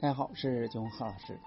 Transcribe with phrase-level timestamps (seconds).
[0.00, 1.38] 大家好，我是九红何老师。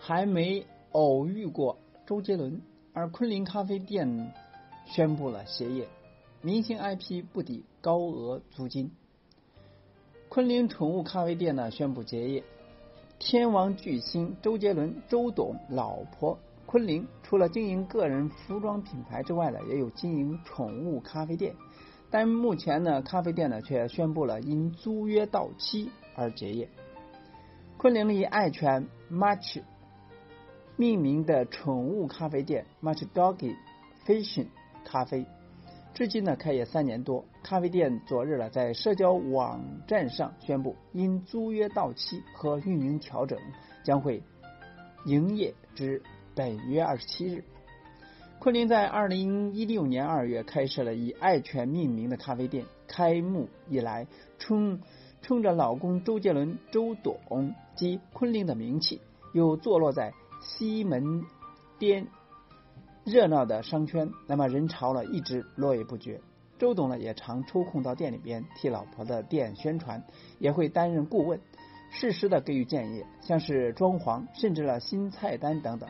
[0.00, 1.76] 还没偶遇过
[2.06, 2.62] 周杰伦，
[2.94, 4.32] 而昆凌咖啡店
[4.86, 5.86] 宣布了歇业，
[6.40, 8.90] 明星 IP 不抵高额租金。
[10.30, 12.42] 昆凌宠物咖啡店呢宣布结业。
[13.18, 21.54] 天王巨星周杰伦周董老婆昆凌，除了经营个人服装品牌之外呢，也有经营宠物咖啡店。
[22.10, 26.70] 但目前呢，咖啡店呢却宣布了因租约到期而结业。
[27.82, 29.60] 昆凌以爱犬 Much
[30.76, 33.56] 命名的宠物咖啡店 Much Doggy
[34.06, 34.46] Fishing
[34.84, 35.26] 咖啡，
[35.92, 37.24] 至今呢开业三年多。
[37.42, 43.36] 咖啡店昨日呢在社交网站上宣布，因租约到期和运营调整，
[43.82, 44.22] 将会
[45.04, 46.00] 营业至
[46.36, 47.42] 本月二十七日。
[48.38, 54.06] 昆凌在二零一六年二月开设了以爱犬命名的咖啡店，开幕以来
[54.38, 54.78] 冲
[55.20, 57.18] 冲着老公周杰伦周董
[57.74, 59.00] 及昆凌的名气，
[59.32, 61.24] 又坐落在西门
[61.78, 62.06] 边
[63.04, 66.20] 热闹的商圈，那么人潮呢一直络绎不绝。
[66.58, 70.04] 周董呢也常抽空到店里边替老婆的店宣传，
[70.38, 71.40] 也会担任顾问，
[71.90, 75.88] 适时的给予建议，像是装潢，甚至了新菜单等等。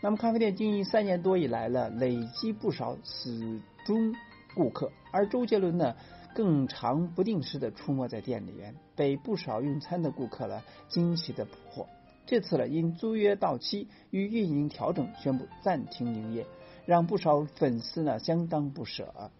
[0.00, 4.12] 那么咖啡店经营三年多以来呢，累积不少死忠
[4.54, 5.94] 顾客，而周杰伦呢，
[6.34, 11.86] 更常不定时的出没在店里边，被不少用餐的顾客呢惊奇的捕获。
[12.26, 16.46] 这次呢，因租约到期与运营调整，宣布暂停营业，
[16.86, 19.30] 让不少粉丝呢相当不舍。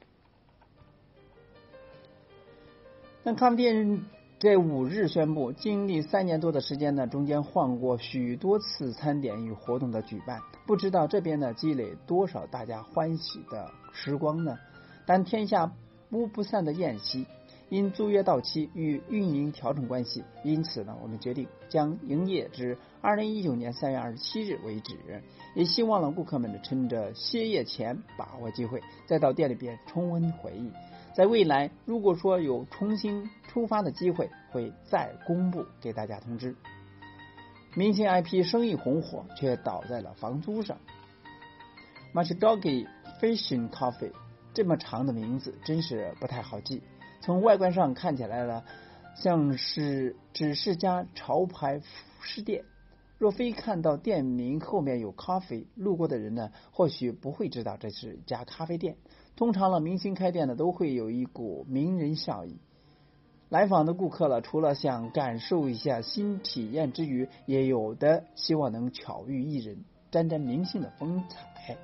[3.23, 4.05] 那咖啡店。
[4.41, 14.56] 这五日宣布，经历三年多的时间呢，中间换过许多次餐点与活动的举办，不知道这边呢积累多少大家欢喜的时光呢？
[15.06, 15.73] 但天下
[16.11, 17.27] 无不散的宴席，
[17.69, 24.97] 因租约到期与运营调整关系，因此呢，我们决定将营业至二零一九年三月二十七日为止。
[25.55, 30.73] 也希望呢，顾客们呢趁着歇业前把握机会，再到店里边重温回忆。
[31.14, 36.55] 在未来，如果说有重新出发的机会，会再公布给大家通知。
[37.74, 40.79] 明星 IP 生意红火，却倒在了房租上。
[42.14, 42.86] Much Doggy
[43.20, 44.13] Fishing Coffee
[44.58, 46.83] 这么长的名字，真是不太好记。
[47.20, 48.64] 从外观上看起来呢，
[49.14, 51.86] 像是只是家潮牌服
[52.23, 52.64] 饰店。
[53.18, 58.97] 若非看到店名后面有咖啡，路过的人呢，或许不会知道这是家咖啡店。
[59.36, 62.58] 通常呢，明星开店呢，都会有一股名人效应。
[63.48, 71.79] 来访的顾客了，除了想感受一下新体验之余，也有的希望能巧遇艺人，沾沾明星的风采。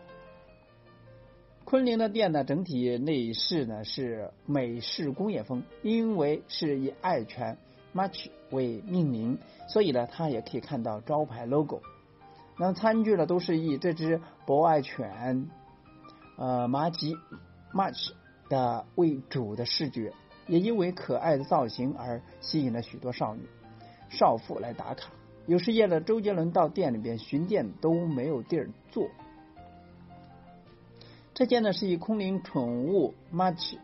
[1.74, 7.58] 昆凌的店呢，整体内饰呢是美式工业风，因为是以爱犬
[7.92, 11.82] Much 为命名，所以呢，它也可以看到招牌 logo。
[12.56, 15.50] 那餐具呢，都是以这只博爱犬，
[16.38, 17.16] 呃，麻吉
[17.72, 18.12] Much
[18.48, 20.12] 的为主的视觉，
[20.46, 23.42] 也因为可爱的造型而吸引了许多少女、
[24.10, 25.10] 少妇来打卡。
[25.48, 29.08] 有时夜了，周杰伦到店里边巡店都没有地儿坐。
[31.34, 33.76] 这间呢是以空灵宠物 Much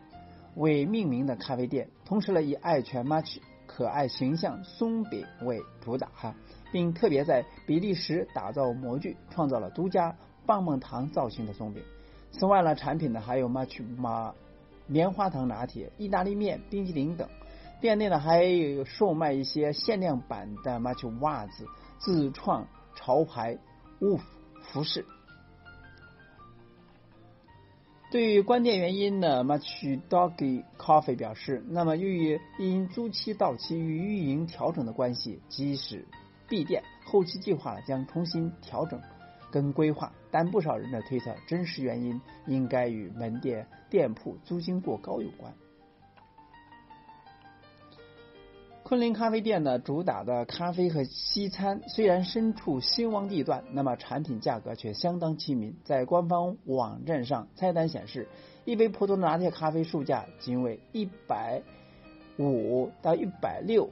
[0.55, 3.39] 为命名的咖啡店，同时呢以爱犬 Much。
[3.67, 6.35] 可爱形象松饼为主打哈，
[6.73, 10.13] 并特别在比利时打造模具，创造了独家
[10.45, 11.81] 棒棒糖造型的松饼。
[12.33, 14.33] 此外呢，产品呢还有 Much 马
[14.87, 17.29] 棉花糖拿铁、意大利面、冰淇淋等。
[17.79, 21.65] 店内呢还有售卖一些限量版的 Much 袜子、
[21.97, 23.57] 自创潮牌
[24.01, 24.19] 物
[24.63, 25.05] 服饰。
[28.11, 36.05] 对于关店原因呢，Much Doggy Coffee 表示，那么由于因租期到期与运营调整的关系，即使
[36.49, 38.99] 闭店，后期计划将重新调整
[39.49, 40.11] 跟规划。
[40.29, 45.53] 但不少人的推测，真实原因应该与门店店铺租金过高有关。
[48.91, 55.73] 昆凌咖啡店呢，主打的咖啡和西餐，虽然身处兴旺地段，那么产品价格却相当亲民。
[55.85, 58.27] 在官方网站上，菜单显示，
[58.65, 61.61] 一杯普通的拿铁咖啡售价仅为一百
[62.37, 63.89] 五到一百六，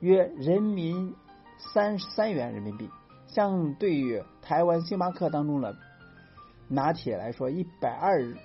[0.00, 1.14] 约人民
[1.56, 2.90] 三十三元人民币。
[3.26, 5.74] 相对于台湾星巴克当中的
[6.68, 8.36] 拿铁来说，一百二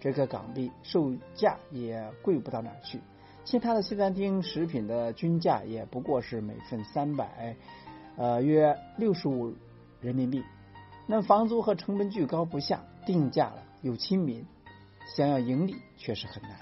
[0.00, 2.98] 这个港币售价也贵不到哪去。
[3.44, 7.56] 其他的西餐厅食品的均价也不过是每份三百，
[8.16, 9.54] 呃，约六十五
[10.00, 10.42] 人民币。
[11.06, 14.46] 那房租和成本居高不下，定价了又亲民，
[15.14, 16.52] 想要盈利确实很难。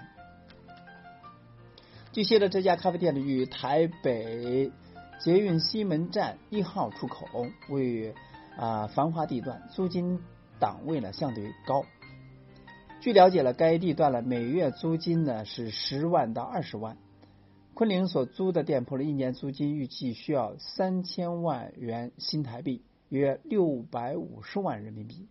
[2.11, 4.73] 据悉的这家咖啡店呢，与台北
[5.21, 8.13] 捷运西门站一号出口，位于
[8.59, 10.21] 啊繁华地段，租金
[10.59, 11.85] 档位呢相对高。
[13.03, 16.97] 据了解了，该地段呢每月租金呢是十万到二十万。
[17.75, 25.27] 昆凌所租的店铺的一年租金预计需要三千万元新台币，约六百五十万人民币。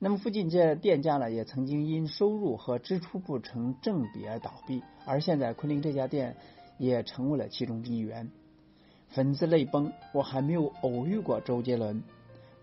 [0.00, 6.34] 那么附近这店家呢，也曾经因收入和支出不成正比而倒闭，而现在昆凌这家店
[6.78, 8.32] 也成为了其中一员。
[9.10, 12.02] 粉丝泪崩，我还没有偶遇过周杰伦。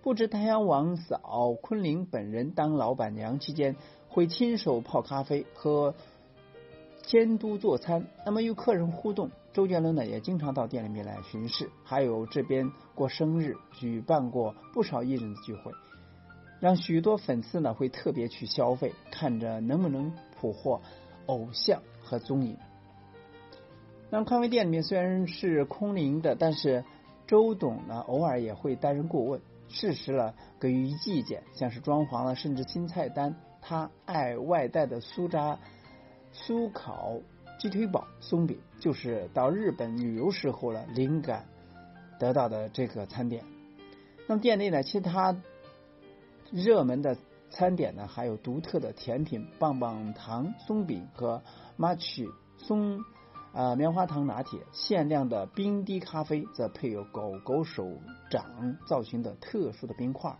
[0.04, 3.76] 不知太阳王嫂昆凌本人当老板娘期间，
[4.12, 5.96] 会亲手泡咖啡和。
[7.04, 15.74] 监督做餐，那么与客人互动，周杰伦呢也经常到店里面来巡视，还有这边过生日，举办过不少艺人的聚会，
[16.60, 20.80] 让许多粉丝呢会特别去消费，看着能不能捕获
[21.26, 22.56] 偶像和踪影。
[24.12, 26.86] 那么咖啡店里面虽然是空灵的，但是
[27.28, 33.36] 周董呢偶尔也会担任顾问，适时了给予意见，像是装潢了，甚至新菜单，
[33.72, 35.58] 他爱外带的酥炸。
[36.34, 37.22] 酥烤
[37.58, 41.46] 鸡腿堡松饼就是到日本旅游时候了灵感
[42.20, 43.46] 得到的这个餐点。
[44.28, 45.38] 那么店内呢，其他
[46.52, 47.16] 热门的
[47.50, 51.42] 餐点呢，还有独特的甜品棒棒糖松饼和
[51.78, 53.02] match 松
[53.54, 57.88] 啊棉花糖拿铁，限量的冰滴咖啡则配有狗狗手
[58.30, 60.38] 掌造型的特殊的冰块，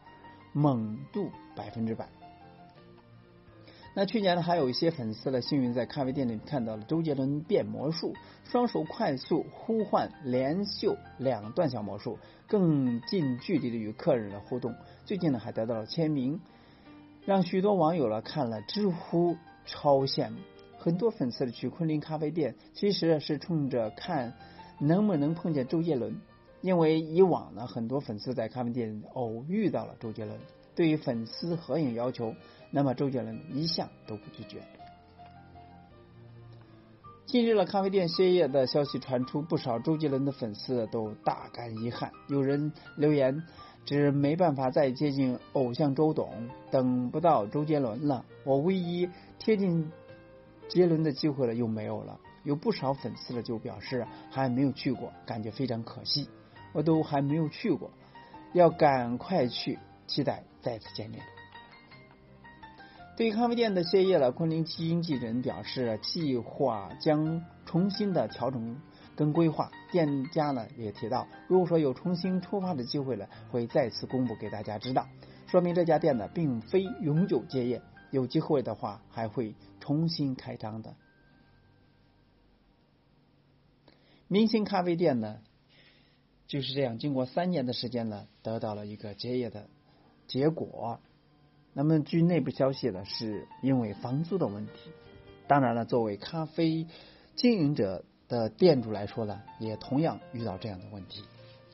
[0.52, 2.10] 猛度百分之百。
[3.94, 8.14] 那去年呢，还有一些粉丝呢，幸运在咖啡店里看到了周杰伦变魔术，
[8.46, 12.18] 双手快速呼唤连秀两段小魔术，
[12.48, 14.74] 更近距离的与客人的互动。
[15.04, 16.40] 最近呢，还得到了签名，
[17.26, 19.36] 让许多网友呢看了直呼
[19.66, 20.38] 超羡慕。
[20.78, 24.34] 很多粉丝去昆凌咖啡店，其实是冲着看
[24.80, 26.16] 能不能碰见周杰伦，
[26.62, 30.40] 因为以往呢，很多粉丝在咖啡店偶遇到了周杰伦。
[30.82, 32.34] 对于粉丝合影要求，
[32.72, 34.64] 那么周杰伦一向都不拒绝。
[37.28, 42.12] 近日了，咖啡店歇业的消息传出，不少周杰伦的粉丝都大感遗憾。
[42.30, 43.44] 有人留言，
[43.86, 49.08] 只没办法再接近偶像周董，等不到周杰伦了，我唯一
[49.38, 49.92] 贴近
[50.68, 52.20] 杰伦的机会了又没有了。
[52.44, 56.28] 有不少粉丝了就表示还没有去过，感觉非常可惜。
[56.74, 57.92] 我都还没有去过，
[58.54, 59.78] 要赶快去。
[60.12, 61.24] 期待再次见面。
[63.16, 68.82] 对于咖啡店的歇业了，昆凌经纪人表示，计划将重新的调整
[69.16, 69.72] 跟规划。
[69.90, 75.08] 店家呢也提到，如果说有重新出发的机会了，会再次公布给大家知道。
[75.48, 80.96] 说明这家店呢并非永久结业，有机会的话还会重新开张的。
[84.28, 85.40] 明星咖啡店呢
[86.48, 89.70] 就是这样，经过三年的时间呢，得到了一个结业的。
[90.32, 91.02] 结果，
[91.74, 94.90] 那么据内部消息呢，是因为房租的问题。
[95.46, 96.88] 当然了，作为咖啡
[97.36, 101.26] 经营者的店主来说呢，也同样遇到这样的问题。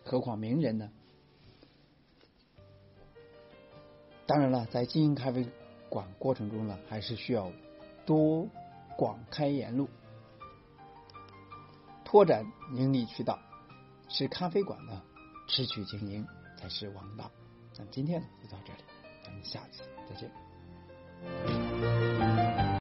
[0.04, 0.90] 何况名人呢？
[4.26, 5.46] 当然了，在经营咖啡
[5.88, 7.52] 馆过程中呢，还是需要
[8.08, 8.48] 多
[8.98, 9.88] 广开言路，
[12.04, 13.38] 拓展盈利渠道，
[14.10, 15.04] 使咖啡馆呢
[15.48, 16.26] 持续经营
[16.58, 17.30] 才是王道。
[17.80, 18.80] 那今天就到这里，
[19.24, 20.32] 咱们下次再见。